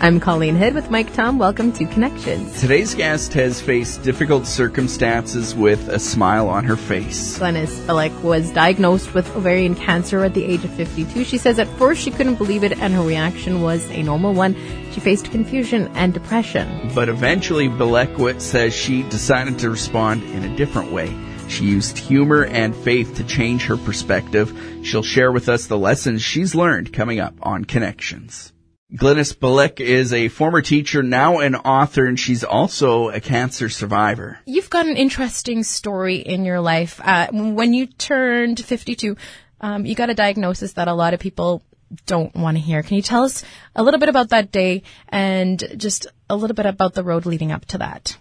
[0.00, 1.38] I'm Colleen Hood with Mike Tom.
[1.38, 2.60] Welcome to Connections.
[2.60, 7.36] Today's guest has faced difficult circumstances with a smile on her face.
[7.36, 11.24] Glynis Belec was diagnosed with ovarian cancer at the age of 52.
[11.24, 14.54] She says at first she couldn't believe it and her reaction was a normal one.
[14.92, 16.92] She faced confusion and depression.
[16.94, 21.12] But eventually, Belec says she decided to respond in a different way.
[21.48, 24.56] She used humor and faith to change her perspective.
[24.84, 28.52] She'll share with us the lessons she's learned coming up on Connections.
[28.94, 34.38] Glynis Belec is a former teacher, now an author, and she's also a cancer survivor.
[34.46, 36.98] You've got an interesting story in your life.
[37.04, 39.14] Uh, when you turned 52,
[39.60, 41.62] um, you got a diagnosis that a lot of people
[42.06, 42.82] don't want to hear.
[42.82, 43.44] Can you tell us
[43.76, 47.52] a little bit about that day and just a little bit about the road leading
[47.52, 48.16] up to that?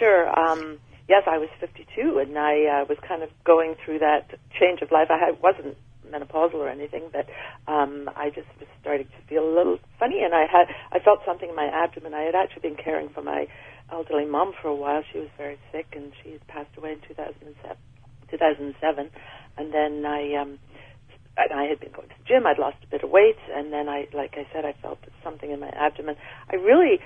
[0.00, 0.28] Sure.
[0.36, 4.82] Um, yes, I was 52, and I uh, was kind of going through that change
[4.82, 5.06] of life.
[5.10, 5.76] I wasn't
[6.10, 7.26] menopausal or anything, but
[7.70, 11.20] um, I just was starting to feel a little funny, and I had I felt
[11.26, 12.14] something in my abdomen.
[12.14, 13.46] I had actually been caring for my
[13.90, 15.02] elderly mom for a while.
[15.12, 17.76] She was very sick, and she had passed away in 2007.
[18.30, 19.10] 2007,
[19.56, 20.58] and then I um,
[21.36, 22.46] and I had been going to the gym.
[22.46, 25.50] I'd lost a bit of weight, and then I, like I said, I felt something
[25.50, 26.16] in my abdomen.
[26.50, 27.00] I really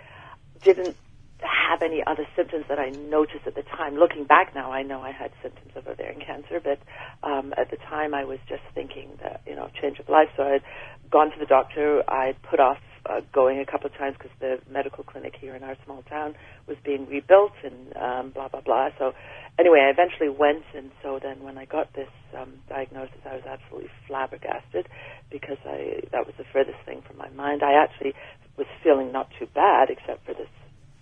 [0.62, 0.96] didn't
[1.40, 3.96] have any other symptoms that I noticed at the time.
[3.96, 6.80] Looking back now, I know I had symptoms of ovarian cancer, but
[7.22, 10.28] um, at the time I was just thinking that, you know, change of life.
[10.36, 10.62] So I'd
[11.10, 12.02] gone to the doctor.
[12.08, 12.78] I put off
[13.08, 16.34] uh, going a couple of times because the medical clinic here in our small town
[16.66, 18.88] was being rebuilt and um, blah, blah, blah.
[18.98, 19.12] So
[19.58, 23.44] anyway, I eventually went, and so then when I got this um, diagnosis, I was
[23.46, 24.88] absolutely flabbergasted
[25.30, 27.62] because I that was the furthest thing from my mind.
[27.62, 28.14] I actually
[28.56, 30.48] was feeling not too bad, except for this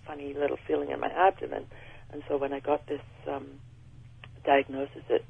[0.07, 1.65] funny little feeling in my abdomen.
[2.11, 3.59] And so when I got this um,
[4.45, 5.25] diagnosis, it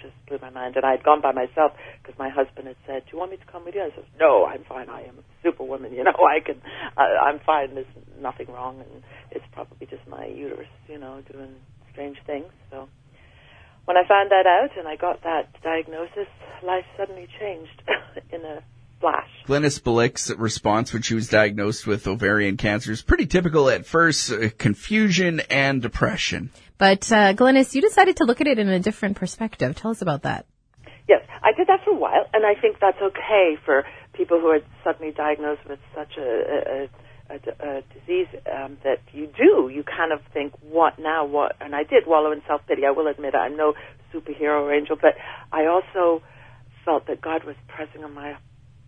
[0.00, 0.76] just blew my mind.
[0.76, 3.38] And I had gone by myself because my husband had said, "Do you want me
[3.38, 4.88] to come with you?" I said, "No, I'm fine.
[4.90, 5.92] I am a superwoman.
[5.92, 6.60] You know, I can.
[6.96, 7.74] Uh, I'm fine.
[7.74, 7.88] There's
[8.20, 11.56] nothing wrong, and it's probably just my uterus, you know, doing
[11.92, 12.88] strange things." So
[13.86, 16.28] when I found that out and I got that diagnosis,
[16.62, 17.82] life suddenly changed
[18.32, 18.60] in a
[19.00, 19.28] flash.
[19.46, 24.32] Glynis Belec's response when she was diagnosed with ovarian cancer is pretty typical at first
[24.32, 26.50] uh, confusion and depression.
[26.78, 29.76] But uh, Glynis, you decided to look at it in a different perspective.
[29.76, 30.46] Tell us about that.
[31.08, 33.84] Yes, I did that for a while, and I think that's okay for
[34.14, 36.88] people who are suddenly diagnosed with such a,
[37.28, 39.68] a, a, a disease um, that you do.
[39.68, 41.26] You kind of think, what now?
[41.26, 41.56] What?
[41.60, 42.86] And I did wallow in self pity.
[42.86, 43.74] I will admit, I'm no
[44.14, 45.14] superhero or angel, but
[45.52, 46.22] I also
[46.84, 48.36] felt that God was pressing on my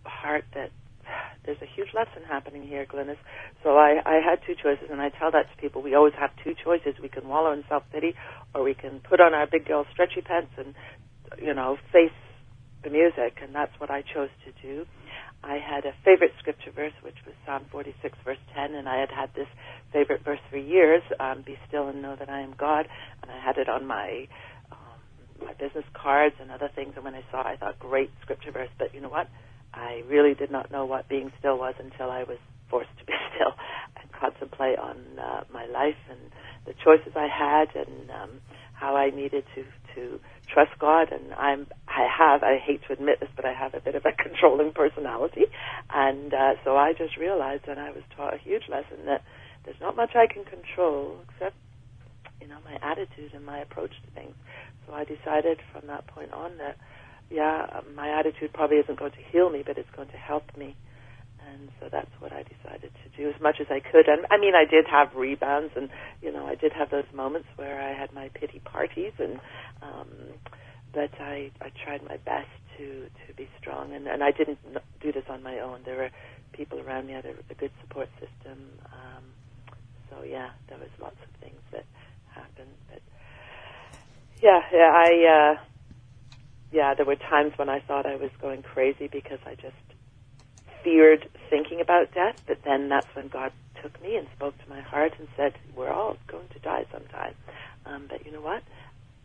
[0.09, 0.71] heart that
[1.45, 3.17] there's a huge lesson happening here, Glynis.
[3.63, 5.81] So I, I had two choices, and I tell that to people.
[5.81, 6.95] We always have two choices.
[7.01, 8.15] We can wallow in self pity,
[8.53, 10.73] or we can put on our big girl stretchy pants and,
[11.41, 12.15] you know, face
[12.83, 13.39] the music.
[13.41, 14.85] And that's what I chose to do.
[15.43, 19.11] I had a favorite scripture verse, which was Psalm 46, verse 10, and I had
[19.11, 19.47] had this
[19.93, 21.03] favorite verse for years.
[21.19, 22.87] Um, Be still and know that I am God,
[23.21, 24.27] and I had it on my
[24.71, 24.99] um,
[25.45, 26.93] my business cards and other things.
[26.95, 28.69] And when I saw, I thought, great scripture verse.
[28.79, 29.27] But you know what?
[29.77, 32.37] I really did not know what being still was until I was
[32.69, 33.53] forced to be still
[34.01, 36.19] and contemplate on uh, my life and
[36.65, 38.29] the choices I had and um,
[38.73, 39.63] how I needed to
[39.95, 40.19] to
[40.51, 41.11] trust God.
[41.11, 44.03] And I'm I have I hate to admit this, but I have a bit of
[44.05, 45.45] a controlling personality,
[45.93, 49.23] and uh, so I just realized, and I was taught a huge lesson that
[49.65, 51.55] there's not much I can control except
[52.41, 54.35] you know my attitude and my approach to things.
[54.85, 56.77] So I decided from that point on that
[57.29, 60.75] yeah, my attitude probably isn't going to heal me, but it's going to help me.
[61.47, 64.07] And so that's what I decided to do as much as I could.
[64.07, 65.89] And I mean, I did have rebounds, and
[66.21, 69.39] you know, I did have those moments where I had my pity parties, and
[69.81, 70.09] um,
[70.93, 74.59] but I I tried my best to to be strong, and and I didn't
[74.99, 75.81] do this on my own.
[75.85, 76.09] There were
[76.51, 78.57] people around me, I had a, good support system.
[78.91, 79.23] Um,
[80.09, 81.85] so yeah, there was lots of things that
[82.33, 83.01] happened, but
[84.41, 85.53] yeah, yeah, I.
[85.55, 85.76] Uh,
[86.71, 89.75] yeah, there were times when I thought I was going crazy because I just
[90.83, 92.35] feared thinking about death.
[92.47, 95.91] But then that's when God took me and spoke to my heart and said, "We're
[95.91, 97.33] all going to die sometime."
[97.85, 98.63] Um, but you know what?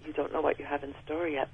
[0.04, 1.48] You don't know what you have in store yet.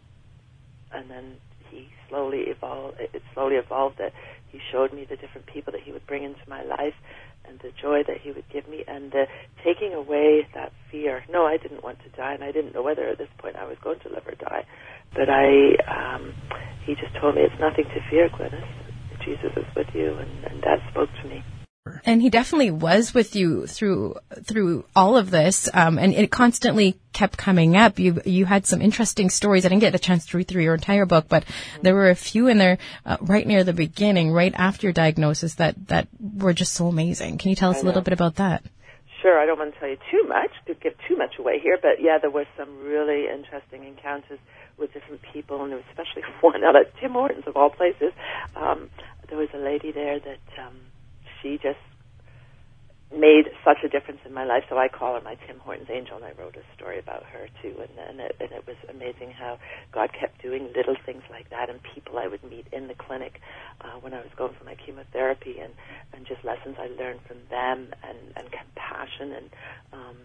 [0.93, 1.37] And then
[1.71, 2.97] He slowly evolved.
[3.01, 4.13] It slowly evolved that
[4.51, 6.95] He showed me the different people that He would bring into my life,
[7.49, 9.25] and the joy that He would give me, and the
[9.65, 11.23] taking away that fear.
[11.31, 13.67] No, I didn't want to die, and I didn't know whether at this point I
[13.67, 14.65] was going to live or die.
[15.15, 16.35] But I, um,
[16.87, 18.69] he just told me it's nothing to fear, Glynis.
[19.25, 21.43] Jesus is with you, and, and that spoke to me.
[22.05, 26.99] And he definitely was with you through through all of this, um, and it constantly
[27.13, 27.99] kept coming up.
[27.99, 29.65] You you had some interesting stories.
[29.65, 31.45] I didn't get a chance to read through your entire book, but
[31.83, 35.55] there were a few in there uh, right near the beginning, right after your diagnosis,
[35.55, 37.39] that that were just so amazing.
[37.39, 38.63] Can you tell us a little bit about that?
[39.23, 39.39] Sure.
[39.39, 42.01] I don't want to tell you too much to give too much away here, but
[42.01, 44.39] yeah, there were some really interesting encounters
[44.79, 48.13] with different people, and especially one out at Tim Hortons of all places.
[48.55, 48.91] Um,
[49.29, 50.77] there was a lady there that um,
[51.43, 51.79] she just
[53.09, 54.65] made such a difference in my life.
[54.69, 57.49] So I call her my Tim Hortons angel, and I wrote a story about her
[57.63, 57.73] too.
[57.81, 59.59] And, and, it, and it was amazing how
[59.93, 63.41] God kept doing little things like that, and people I would meet in the clinic
[63.81, 65.73] uh, when I was going for my chemotherapy, and
[66.13, 69.49] and just lessons I learned from them, and and compassion, and
[69.93, 70.17] um,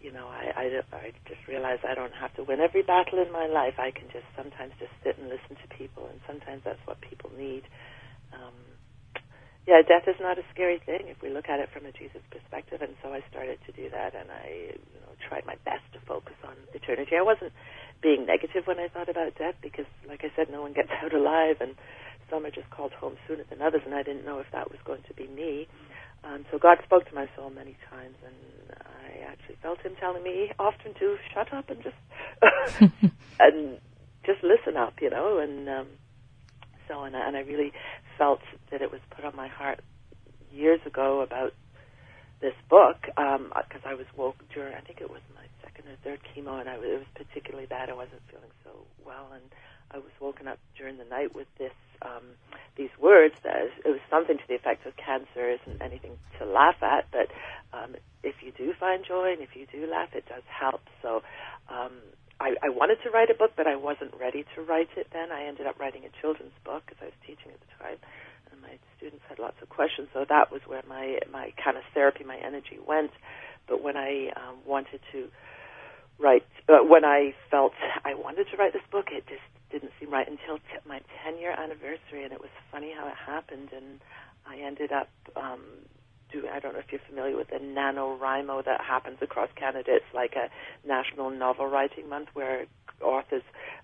[0.00, 3.32] you know, I, I I just realized I don't have to win every battle in
[3.32, 3.80] my life.
[3.80, 7.30] I can just sometimes just sit and listen to people, and sometimes that's what people
[7.36, 7.64] need.
[8.36, 8.54] Um,
[9.68, 12.24] yeah, death is not a scary thing if we look at it from a Jesus
[12.32, 15.84] perspective, and so I started to do that, and I you know, tried my best
[15.92, 17.20] to focus on eternity.
[17.20, 17.52] I wasn't
[18.00, 21.12] being negative when I thought about death because, like I said, no one gets out
[21.12, 21.76] alive, and
[22.32, 24.80] some are just called home sooner than others, and I didn't know if that was
[24.88, 25.68] going to be me.
[26.24, 30.24] Um, so God spoke to my soul many times, and I actually felt Him telling
[30.24, 32.00] me often to shut up and just
[33.38, 33.76] and
[34.24, 35.86] just listen up, you know, and um,
[36.88, 37.72] so and, and I really
[38.18, 39.80] felt that it was put on my heart
[40.52, 41.54] years ago about
[42.40, 45.96] this book because um, I was woke during I think it was my second or
[46.04, 47.90] third chemo and I was, it was particularly bad.
[47.90, 48.70] I wasn't feeling so
[49.04, 49.42] well and
[49.90, 51.72] I was woken up during the night with this
[52.02, 52.36] um,
[52.76, 56.80] these words that it was something to the effect of cancer isn't anything to laugh
[56.82, 57.26] at, but
[57.72, 60.82] um, if you do find joy and if you do laugh, it does help.
[61.02, 61.22] So
[61.68, 61.92] um,
[62.48, 65.30] I, I wanted to write a book, but I wasn't ready to write it then.
[65.30, 67.98] I ended up writing a children's book because I was teaching at the time,
[68.50, 70.08] and my students had lots of questions.
[70.14, 73.12] So that was where my my kind of therapy, my energy went.
[73.68, 75.28] But when I um, wanted to
[76.18, 77.72] write, uh, when I felt
[78.04, 81.38] I wanted to write this book, it just didn't seem right until t- my 10
[81.38, 83.68] year anniversary, and it was funny how it happened.
[83.76, 84.00] And
[84.48, 85.60] I ended up um,
[86.30, 89.96] do I don't know if you're familiar with the NaNoWriMo that happens across Canada.
[89.96, 90.48] It's like a
[90.86, 92.66] national novel writing month where
[93.02, 93.42] authors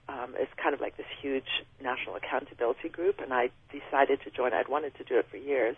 [0.08, 4.52] um, it's kind of like this huge national accountability group, and I decided to join.
[4.52, 5.76] I'd wanted to do it for years,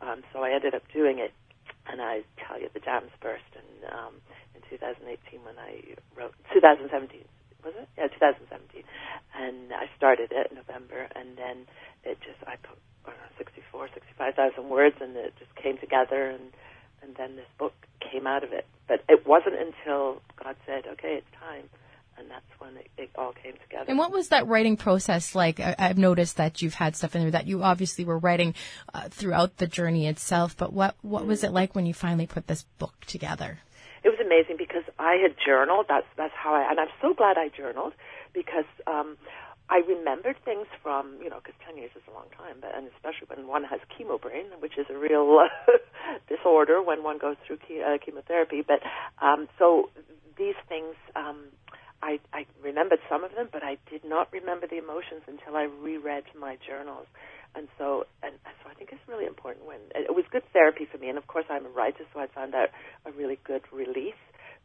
[0.00, 1.32] um, so I ended up doing it.
[1.86, 4.14] And I tell you, the dams burst in um,
[4.54, 5.82] in 2018 when I
[6.16, 7.24] wrote 2017
[7.64, 7.88] was it?
[7.96, 8.84] Yeah, 2017,
[9.34, 11.66] and I started it in November, and then
[12.04, 16.30] it just I put I don't know, 64, 65,000 words, and it just came together,
[16.30, 16.52] and
[17.02, 18.66] and then this book came out of it.
[18.88, 21.68] But it wasn't until God said, "Okay, it's time,"
[22.18, 23.86] and that's when it, it all came together.
[23.88, 25.60] And what was that writing process like?
[25.60, 28.54] I, have noticed that you've had stuff in there that you obviously were writing
[28.92, 30.56] uh, throughout the journey itself.
[30.56, 33.58] But what what was it like when you finally put this book together?
[34.04, 35.86] It was amazing because I had journaled.
[35.88, 37.94] That's that's how I, and I'm so glad I journaled
[38.34, 38.68] because.
[38.86, 39.16] um
[39.70, 42.88] I remembered things from, you know, because 10 years is a long time, but, and
[42.94, 45.40] especially when one has chemo brain, which is a real
[46.28, 48.62] disorder when one goes through ke- uh, chemotherapy.
[48.66, 48.80] But
[49.24, 49.90] um, so
[50.36, 51.48] these things, um,
[52.02, 55.64] I, I remembered some of them, but I did not remember the emotions until I
[55.64, 57.06] reread my journals.
[57.54, 60.98] And so, and so I think it's really important when it was good therapy for
[60.98, 61.08] me.
[61.08, 62.68] And of course, I'm a writer, so I found out
[63.06, 64.18] a really good release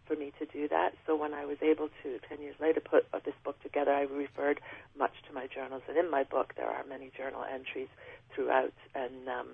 [0.08, 0.94] for me to do that.
[1.06, 4.60] So when I was able to, 10 years later, put this book together, I referred
[4.98, 5.84] much to my journals.
[5.88, 7.90] And in my book, there are many journal entries
[8.34, 9.48] throughout and um,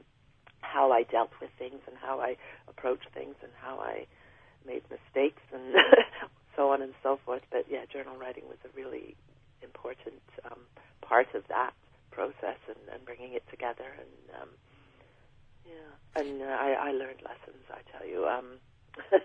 [0.62, 2.38] how I dealt with things and how I
[2.70, 4.08] approached things and how I
[4.66, 5.76] made mistakes and
[6.56, 7.44] so on and so forth.
[7.52, 9.16] But yeah, journal writing was a really
[9.62, 10.60] important um,
[11.02, 11.74] part of that
[12.12, 13.86] process and, and bringing it together.
[13.86, 14.50] And um,
[15.66, 17.64] yeah, and uh, I, I learned lessons.
[17.72, 18.60] I tell you, um,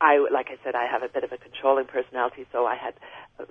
[0.00, 2.94] I, like I said, I have a bit of a controlling personality, so I had,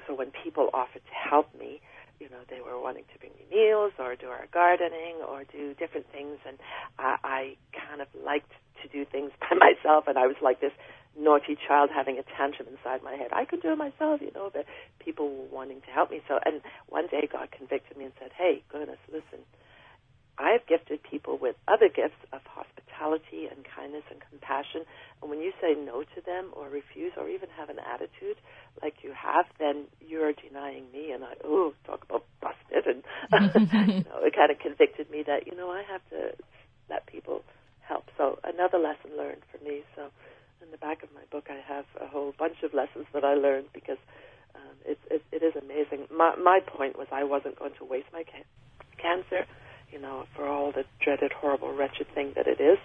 [0.07, 1.81] so when people offered to help me,
[2.19, 5.73] you know, they were wanting to bring me meals or do our gardening or do
[5.75, 6.57] different things, and
[6.97, 7.41] I, I
[7.75, 8.51] kind of liked
[8.81, 10.73] to do things by myself, and I was like this
[11.17, 13.31] naughty child having a tantrum inside my head.
[13.33, 14.65] I could do it myself, you know, but
[15.03, 16.21] people were wanting to help me.
[16.27, 19.43] So, and one day God convicted me and said, "Hey, goodness, listen."
[20.37, 24.85] I have gifted people with other gifts of hospitality and kindness and compassion.
[25.21, 28.37] And when you say no to them or refuse or even have an attitude
[28.81, 31.09] like you have, then you're denying me.
[31.11, 32.85] And I, oh, talk about busted.
[32.85, 33.01] And
[33.89, 36.37] you know, it kind of convicted me that, you know, I have to
[36.87, 37.41] let people
[37.81, 38.05] help.
[38.15, 39.81] So another lesson learned for me.
[39.95, 40.13] So
[40.61, 42.61] in the back of my book, I have a whole bunch
[43.17, 43.97] that I learned because
[44.55, 46.05] um, it's, it, it is amazing.
[46.13, 48.47] My, my point was I wasn't going to waste my ca-
[49.01, 49.49] cancer
[49.91, 52.77] you know, for all the dreaded, horrible, wretched thing that it is.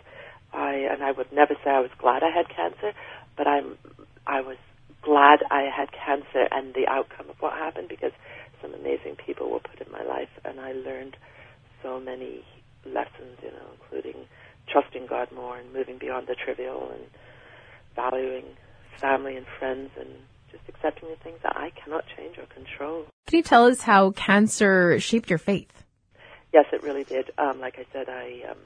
[0.52, 2.92] I and I would never say I was glad I had cancer,
[3.36, 3.76] but I'm
[4.26, 4.56] I was
[5.02, 8.12] glad I had cancer and the outcome of what happened because
[8.60, 11.16] some amazing people were put in my life, and I learned
[11.82, 12.44] so many
[12.86, 14.26] lessons, you know, including
[14.70, 17.02] trusting God more and moving beyond the trivial and
[17.96, 18.44] valuing
[19.00, 20.08] family and friends and
[20.50, 23.06] just accepting the things that I cannot change or control.
[23.26, 25.82] Can you tell us how cancer shaped your faith?
[26.52, 27.30] Yes, it really did.
[27.38, 28.58] Um, like I said, I um,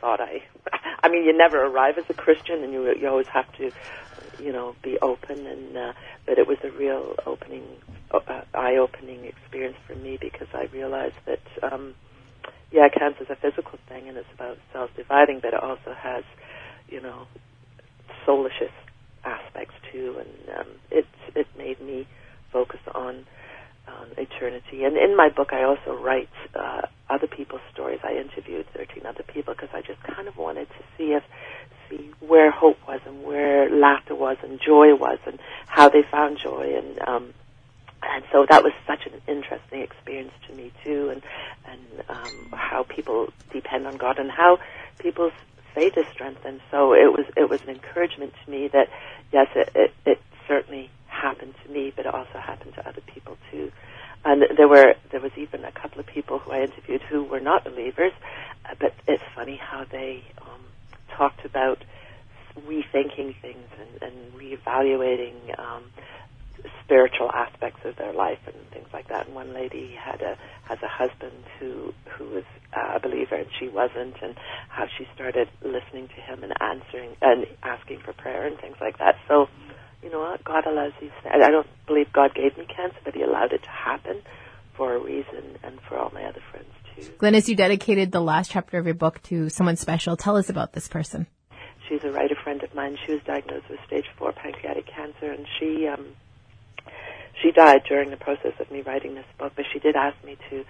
[0.00, 0.42] thought I.
[1.02, 3.72] I mean, you never arrive as a Christian, and you you always have to,
[4.40, 5.46] you know, be open.
[5.46, 5.92] And uh,
[6.24, 7.64] but it was a real opening,
[8.12, 11.94] uh, eye-opening experience for me because I realized that, um,
[12.70, 16.24] yeah, cancer is a physical thing, and it's about self-dividing, but it also has,
[16.88, 17.26] you know,
[18.26, 18.60] soulish
[19.26, 22.06] aspects too, and um, it it made me
[22.52, 23.26] focus on
[23.88, 24.84] um, eternity.
[24.84, 28.00] And in my book, I also write uh, other people's stories.
[28.02, 31.22] I interviewed 13 other people because I just kind of wanted to see if
[31.88, 36.36] see where hope was and where laughter was and joy was and how they found
[36.42, 37.32] joy and um
[38.02, 41.22] and so that was such an interesting experience to me too and
[41.66, 44.58] and um how people depend on God and how
[44.98, 45.32] people's
[45.76, 46.60] faith is strengthened.
[46.70, 48.88] So it was it was an encouragement to me that
[49.32, 53.36] yes it it, it certainly happened to me but it also happened to other people
[53.52, 53.70] too.
[54.24, 57.40] And there were there was even a couple of people who I interviewed who were
[57.40, 58.12] not believers,
[58.64, 60.62] uh, but it's funny how they um,
[61.16, 61.84] talked about
[62.66, 65.82] rethinking things and, and reevaluating um,
[66.84, 69.26] spiritual aspects of their life and things like that.
[69.26, 70.36] And one lady had a
[70.68, 74.36] has a husband who who was a believer and she wasn't, and
[74.68, 78.98] how she started listening to him and answering and asking for prayer and things like
[78.98, 79.16] that.
[79.28, 79.48] So
[80.02, 80.44] you know what?
[80.44, 81.10] God allows these.
[81.24, 84.22] I don't believe God gave me cancer, but He allowed it to happen
[84.76, 87.10] for a reason, and for all my other friends too.
[87.18, 90.16] Glynis, you dedicated the last chapter of your book to someone special.
[90.16, 91.26] Tell us about this person.
[91.88, 92.96] She's a writer friend of mine.
[93.06, 96.06] She was diagnosed with stage four pancreatic cancer, and she um,
[97.42, 99.52] she died during the process of me writing this book.
[99.56, 100.64] But she did ask me to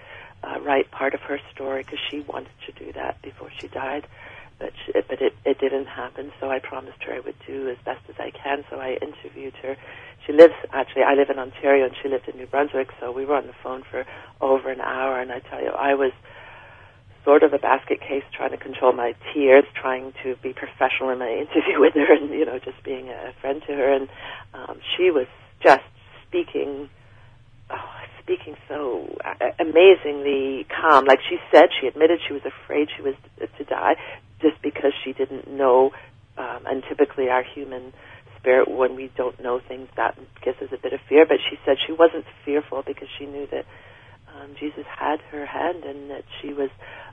[0.44, 4.06] uh, write part of her story because she wanted to do that before she died
[4.58, 6.32] but she, but it it didn't happen.
[6.40, 8.64] So I promised her I would do as best as I can.
[8.70, 9.76] So I interviewed her.
[10.26, 11.02] She lives actually.
[11.02, 12.88] I live in Ontario, and she lived in New Brunswick.
[13.00, 14.04] So we were on the phone for
[14.40, 16.12] over an hour, and I tell you, I was
[17.24, 21.18] sort of a basket case trying to control my tears, trying to be professional in
[21.18, 23.92] my interview with her, and you know, just being a friend to her.
[23.92, 24.08] And
[24.54, 25.26] um, she was
[25.62, 25.84] just
[26.28, 26.88] speaking.
[27.70, 27.90] Oh,
[28.22, 31.04] speaking so uh, amazingly calm.
[31.06, 33.94] Like she said, she admitted she was afraid she was to die
[34.42, 35.92] just because she didn't know.
[36.36, 37.92] Um, and typically, our human
[38.38, 41.26] spirit, when we don't know things, that gives us a bit of fear.
[41.28, 43.64] But she said she wasn't fearful because she knew that
[44.30, 46.70] um, Jesus had her hand and that she was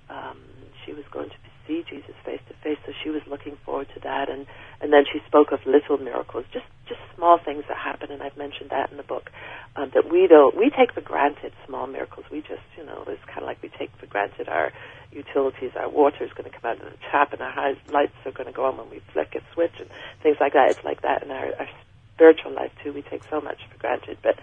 [0.09, 0.37] um,
[0.85, 1.35] she was going to
[1.67, 2.77] see Jesus face to face.
[2.85, 4.29] So she was looking forward to that.
[4.29, 4.45] And
[4.81, 8.11] and then she spoke of little miracles, just just small things that happen.
[8.11, 9.31] And I've mentioned that in the book
[9.75, 12.25] um, that we don't we take for granted small miracles.
[12.31, 14.71] We just you know it's kind of like we take for granted our
[15.11, 18.31] utilities, our water is going to come out of the tap, and our lights are
[18.31, 19.89] going to go on when we flick a switch, and
[20.21, 20.71] things like that.
[20.71, 21.69] It's like that in our, our
[22.15, 22.93] spiritual life too.
[22.93, 24.39] We take so much for granted, but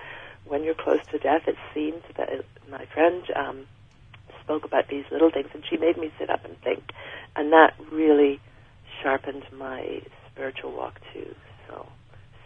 [0.47, 3.66] when you're close to death, it seems that it, my friend um,
[4.42, 6.82] spoke about these little things, and she made me sit up and think,
[7.37, 8.40] and that really
[9.02, 11.35] sharpened my spiritual walk too.
[11.68, 11.87] So,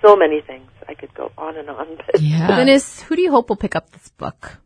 [0.02, 0.70] so many things.
[0.88, 1.96] I could go on and on.
[1.96, 2.48] But yeah.
[2.48, 4.58] Glynis, who do you hope will pick up this book?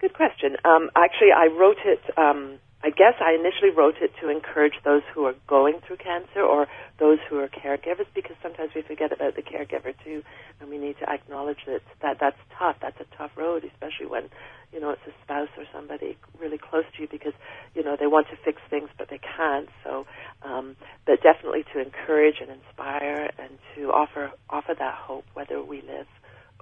[0.00, 0.56] Good question.
[0.64, 2.00] Um, actually, I wrote it.
[2.16, 6.40] Um, I guess I initially wrote it to encourage those who are going through cancer
[6.40, 6.68] or
[7.00, 10.22] those who are caregivers, because sometimes we forget about the caregiver too,
[10.60, 12.76] and we need to acknowledge that that that's tough.
[12.80, 14.28] That's a tough road, especially when
[14.72, 17.34] you know it's a spouse or somebody really close to you, because
[17.74, 19.68] you know they want to fix things but they can't.
[19.84, 20.06] So,
[20.44, 25.82] um, but definitely to encourage and inspire and to offer offer that hope, whether we
[25.82, 26.08] live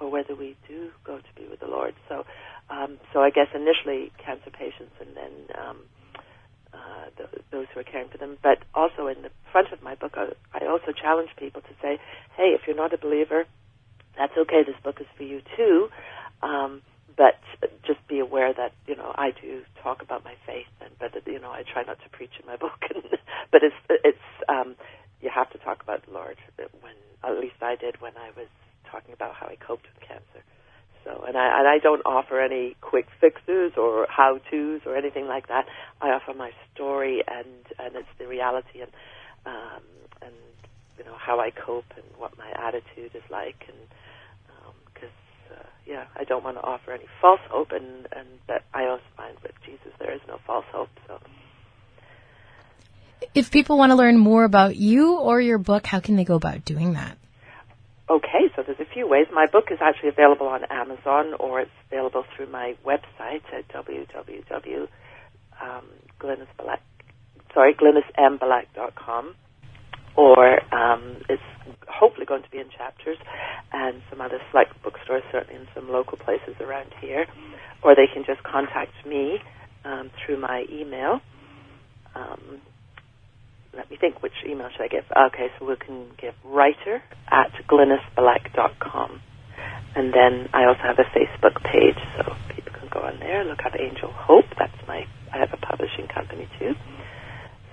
[0.00, 1.94] or whether we do go to be with the Lord.
[2.08, 2.25] So
[2.70, 5.78] um, so I guess initially cancer patients and then um,
[6.75, 8.38] uh, th- those who are caring for them.
[8.42, 11.99] But also in the front of my book, I, I also challenge people to say,
[12.37, 13.44] hey, if you're not a believer,
[14.18, 14.62] that's okay.
[14.66, 15.88] This book is for you too.
[16.42, 16.82] Um,
[17.16, 17.37] but
[17.87, 21.40] just be aware that you know I do talk about my faith, and but you
[21.40, 22.80] know I try not to preach in my book.
[22.94, 23.04] And,
[23.50, 24.76] but it's it's um,
[25.21, 26.37] you have to talk about the Lord.
[26.56, 26.94] When
[27.25, 28.49] at least I did when I was
[28.90, 30.44] talking about how I coped with cancer.
[31.04, 35.26] So, and I, and I don't offer any quick fixes or how tos or anything
[35.26, 35.66] like that.
[36.00, 37.47] I offer my story and,
[37.78, 38.90] and it's the reality and,
[39.44, 39.83] um,
[40.23, 40.33] and,
[40.99, 43.76] you know, how I cope and what my attitude is like and,
[44.94, 45.12] because,
[45.50, 48.86] um, uh, yeah, I don't want to offer any false hope and, and, but I
[48.86, 51.18] also find with Jesus there is no false hope, so.
[53.34, 56.34] If people want to learn more about you or your book, how can they go
[56.34, 57.16] about doing that?
[58.10, 59.26] Okay, so there's a few ways.
[59.32, 64.88] My book is actually available on Amazon or it's available through my website at www.
[65.62, 65.84] Um,
[67.54, 69.34] sorry, glynismbelec.com
[70.16, 71.42] or um, it's
[71.88, 73.18] hopefully going to be in chapters
[73.73, 77.26] and some other select bookstores, certainly in some local places around here.
[77.85, 79.38] Or they can just contact me
[79.85, 81.21] um, through my email.
[82.14, 82.62] Um,
[83.76, 85.04] let me think, which email should I give?
[85.11, 89.21] Okay, so we can give writer at glynisbelec.com.
[89.97, 93.61] And then I also have a Facebook page, so people can go on there, look
[93.66, 94.47] up Angel Hope.
[94.59, 95.04] That's my,
[95.35, 96.75] I have a publishing company too.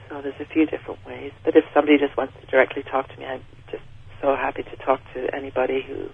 [0.09, 1.31] So there's a few different ways.
[1.45, 3.83] But somebody just wants to directly talk to me, I'm just
[4.21, 6.09] so happy to talk to anybody who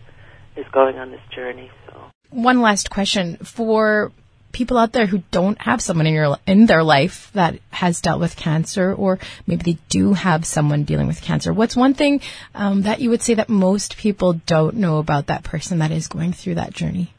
[0.60, 1.70] is going on this journey.
[1.88, 4.12] So one last question for
[4.52, 8.20] people out there who don't have someone in your in their life that has dealt
[8.20, 11.54] with cancer, or maybe they do have someone dealing with cancer.
[11.54, 12.22] What's one thing
[12.56, 16.08] um, that you would say that most people don't know about that person that is
[16.08, 17.14] going through that journey?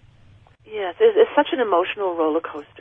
[0.65, 2.78] Yes, it's, it's such an emotional roller coaster.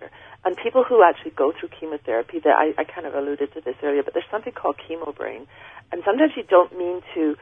[0.48, 3.76] And people who actually go through chemotherapy, that I, I kind of alluded to this
[3.84, 5.46] earlier, but there's something called chemo brain,
[5.92, 7.36] and sometimes you don't mean to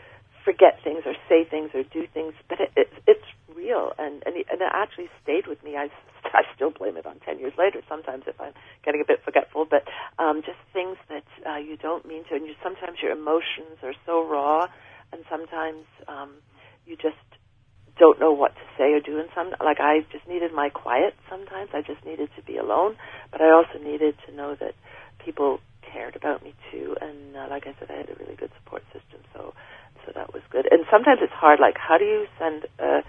[0.43, 4.37] forget things or say things or do things, but it, it, it's real, and and
[4.37, 5.77] it, and it actually stayed with me.
[5.77, 5.93] I
[6.33, 7.77] I still blame it on ten years later.
[7.87, 9.85] Sometimes if I'm getting a bit forgetful, but
[10.17, 13.93] um, just things that uh, you don't mean to, and you, sometimes your emotions are
[14.07, 14.65] so raw,
[15.13, 16.31] and sometimes um,
[16.87, 17.21] you just
[17.97, 19.19] don't know what to say or do.
[19.19, 21.13] And some like I just needed my quiet.
[21.29, 22.95] Sometimes I just needed to be alone,
[23.31, 24.75] but I also needed to know that
[25.23, 26.95] people cared about me too.
[27.01, 29.23] And uh, like I said, I had a really good support system.
[29.33, 29.53] So
[30.05, 30.67] so that was good.
[30.69, 31.59] And sometimes it's hard.
[31.59, 33.01] Like, how do you send a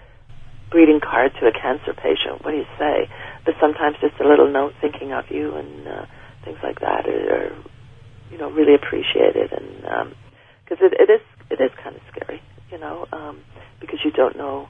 [0.69, 2.43] greeting card to a cancer patient?
[2.43, 3.07] What do you say?
[3.45, 6.05] But sometimes just a little note thinking of you and uh,
[6.43, 7.55] things like that are,
[8.31, 9.53] you know, really appreciated.
[9.53, 10.15] And
[10.65, 12.41] because um, it, it is it is kind of scary,
[12.71, 13.39] you know, um,
[13.79, 14.67] because you don't know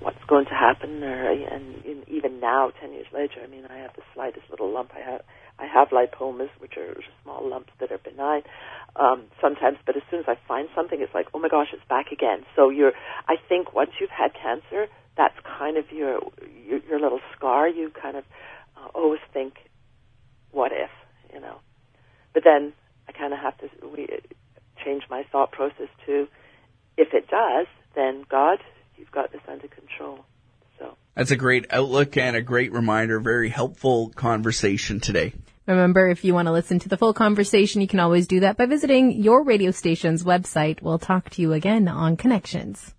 [0.00, 1.76] what's going to happen or and,
[2.08, 5.22] even now 10 years later i mean i have the slightest little lump i have
[5.58, 8.42] i have lipomas which are small lumps that are benign
[8.98, 11.84] um, sometimes, but as soon as I find something, it's like, oh my gosh, it's
[11.88, 12.44] back again.
[12.54, 12.92] So you're,
[13.28, 16.20] I think once you've had cancer, that's kind of your
[16.66, 17.68] your, your little scar.
[17.68, 18.24] You kind of
[18.76, 19.54] uh, always think,
[20.50, 20.90] what if,
[21.32, 21.58] you know?
[22.32, 22.72] But then
[23.08, 24.08] I kind of have to we,
[24.84, 26.26] change my thought process to,
[26.96, 28.58] if it does, then God,
[28.98, 30.24] you've got this under control.
[30.78, 33.20] So that's a great outlook and a great reminder.
[33.20, 35.32] Very helpful conversation today.
[35.66, 38.56] Remember, if you want to listen to the full conversation, you can always do that
[38.56, 40.80] by visiting your radio station's website.
[40.80, 42.94] We'll talk to you again on Connections.